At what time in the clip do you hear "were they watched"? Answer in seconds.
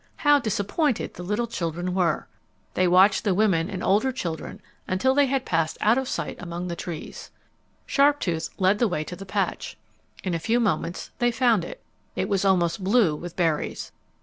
1.93-3.23